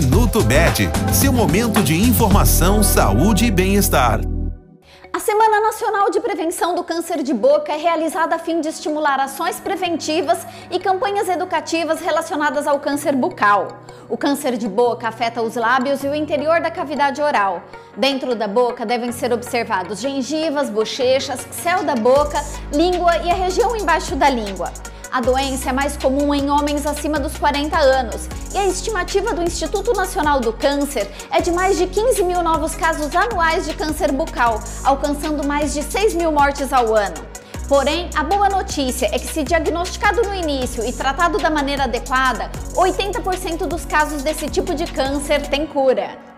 [0.00, 4.20] Minuto Med, seu momento de informação, saúde e bem-estar.
[5.12, 9.18] A Semana Nacional de Prevenção do Câncer de Boca é realizada a fim de estimular
[9.18, 13.80] ações preventivas e campanhas educativas relacionadas ao câncer bucal.
[14.08, 17.64] O câncer de boca afeta os lábios e o interior da cavidade oral.
[17.96, 22.40] Dentro da boca devem ser observados gengivas, bochechas, céu da boca,
[22.72, 24.72] língua e a região embaixo da língua.
[25.10, 29.42] A doença é mais comum em homens acima dos 40 anos e a estimativa do
[29.42, 34.12] Instituto Nacional do Câncer é de mais de 15 mil novos casos anuais de câncer
[34.12, 37.26] bucal, alcançando mais de 6 mil mortes ao ano.
[37.66, 42.50] Porém, a boa notícia é que, se diagnosticado no início e tratado da maneira adequada,
[42.74, 46.37] 80% dos casos desse tipo de câncer têm cura.